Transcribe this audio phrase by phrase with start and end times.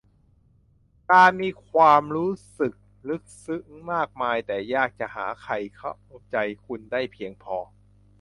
[1.11, 2.73] การมีความรู้สึก
[3.09, 5.93] ลึกซึ้งมากมายแต่ยากจะหาใครเข้า
[6.31, 7.57] ใจคุณได้เพียงพอ